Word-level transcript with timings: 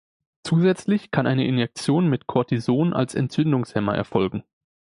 Zusätzlich 0.43 1.11
kann 1.11 1.27
eine 1.27 1.45
Injektion 1.45 2.09
mit 2.09 2.25
Kortison 2.25 2.91
als 2.93 3.13
Entzündungshemmer 3.13 3.95
erfolgen. 3.95 4.43